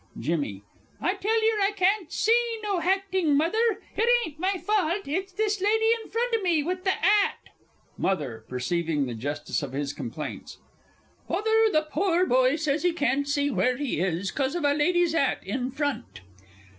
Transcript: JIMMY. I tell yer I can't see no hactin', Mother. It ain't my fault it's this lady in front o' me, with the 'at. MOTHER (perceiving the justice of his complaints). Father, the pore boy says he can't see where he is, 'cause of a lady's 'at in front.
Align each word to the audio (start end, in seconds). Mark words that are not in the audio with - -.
JIMMY. 0.19 0.63
I 0.99 1.13
tell 1.13 1.39
yer 1.45 1.61
I 1.61 1.73
can't 1.75 2.11
see 2.11 2.57
no 2.63 2.79
hactin', 2.79 3.37
Mother. 3.37 3.81
It 3.95 4.09
ain't 4.25 4.39
my 4.39 4.53
fault 4.53 5.07
it's 5.07 5.31
this 5.31 5.61
lady 5.61 5.91
in 6.03 6.09
front 6.09 6.33
o' 6.35 6.41
me, 6.41 6.63
with 6.63 6.85
the 6.85 6.93
'at. 6.93 7.53
MOTHER 7.99 8.43
(perceiving 8.49 9.05
the 9.05 9.13
justice 9.13 9.61
of 9.61 9.73
his 9.73 9.93
complaints). 9.93 10.57
Father, 11.27 11.69
the 11.71 11.85
pore 11.87 12.25
boy 12.25 12.55
says 12.55 12.81
he 12.81 12.93
can't 12.93 13.27
see 13.27 13.51
where 13.51 13.77
he 13.77 13.99
is, 13.99 14.31
'cause 14.31 14.55
of 14.55 14.65
a 14.65 14.73
lady's 14.73 15.13
'at 15.13 15.43
in 15.45 15.69
front. 15.69 16.21